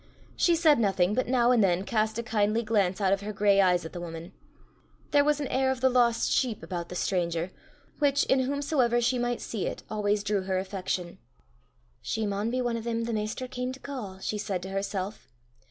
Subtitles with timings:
[0.35, 3.61] She said nothing, but now and then cast a kindly glance out of her grey
[3.61, 4.31] eyes at the woman:
[5.11, 7.51] there was an air of the lost sheep about the stranger,
[7.99, 11.19] which, in whomsoever she might see it, always drew her affection.
[12.01, 15.27] "She maun be ane o' them the Maister cam to ca'," she said to herself.